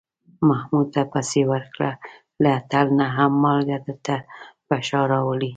محمود 0.49 0.87
ته 0.95 1.01
پسې 1.13 1.41
ورکړه، 1.51 1.91
له 2.43 2.53
ټل 2.71 2.87
نه 2.99 3.07
هم 3.17 3.31
مالگه 3.43 3.77
درته 3.87 4.15
په 4.67 4.75
شا 4.87 5.01
راوړي. 5.11 5.49